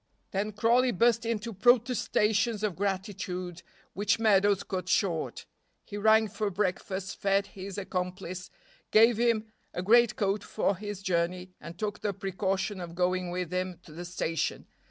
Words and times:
Then 0.31 0.53
Crawley 0.53 0.89
burst 0.91 1.27
into 1.27 1.53
protestations 1.53 2.63
of 2.63 2.75
gratitude 2.75 3.61
which 3.93 4.17
Meadows 4.17 4.63
cut 4.63 4.89
short. 4.89 5.45
He 5.85 5.95
rang 5.95 6.27
for 6.27 6.49
breakfast, 6.49 7.17
fed 7.17 7.45
his 7.45 7.77
accomplice, 7.77 8.49
gave 8.89 9.17
him 9.17 9.51
a 9.75 9.83
great 9.83 10.15
coat 10.15 10.43
for 10.43 10.75
his 10.75 11.03
journey, 11.03 11.51
and 11.61 11.77
took 11.77 11.99
the 12.01 12.13
precaution 12.13 12.81
of 12.81 12.95
going 12.95 13.29
with 13.29 13.51
him 13.51 13.79
to 13.83 13.91
the 13.91 14.05
station. 14.05 14.65